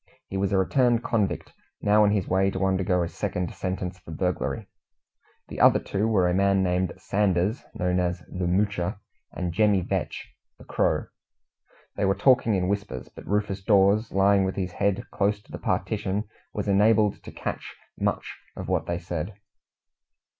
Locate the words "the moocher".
8.21-8.99